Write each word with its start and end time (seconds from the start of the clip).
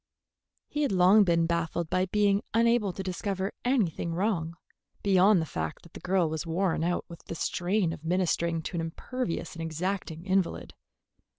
He 0.67 0.81
had 0.81 0.91
long 0.91 1.23
been 1.23 1.45
baffled 1.45 1.87
by 1.91 2.07
being 2.07 2.41
unable 2.55 2.91
to 2.91 3.03
discover 3.03 3.53
anything 3.63 4.15
wrong, 4.15 4.57
beyond 5.03 5.39
the 5.39 5.45
fact 5.45 5.83
that 5.83 5.93
the 5.93 5.99
girl 5.99 6.27
was 6.27 6.43
worn 6.43 6.83
out 6.83 7.05
with 7.07 7.23
the 7.25 7.35
strain 7.35 7.93
of 7.93 8.03
ministering 8.03 8.63
to 8.63 8.77
an 8.77 8.81
imperious 8.81 9.53
and 9.53 9.61
exacting 9.61 10.25
invalid. 10.25 10.73